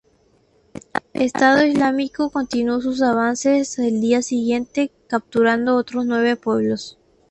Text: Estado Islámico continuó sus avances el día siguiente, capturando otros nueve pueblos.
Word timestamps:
Estado 1.13 1.63
Islámico 1.63 2.31
continuó 2.31 2.81
sus 2.81 3.03
avances 3.03 3.77
el 3.77 4.01
día 4.01 4.23
siguiente, 4.23 4.91
capturando 5.07 5.75
otros 5.75 6.07
nueve 6.07 6.35
pueblos. 6.37 6.97